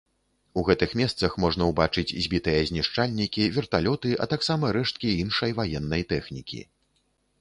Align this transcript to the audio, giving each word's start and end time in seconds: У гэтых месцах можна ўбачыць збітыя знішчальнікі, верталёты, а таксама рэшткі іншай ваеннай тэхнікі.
У 0.59 0.61
гэтых 0.69 0.93
месцах 1.01 1.35
можна 1.43 1.67
ўбачыць 1.71 2.15
збітыя 2.27 2.63
знішчальнікі, 2.69 3.45
верталёты, 3.59 4.17
а 4.25 4.29
таксама 4.33 4.65
рэшткі 4.79 5.09
іншай 5.25 5.51
ваеннай 5.61 6.03
тэхнікі. 6.15 6.61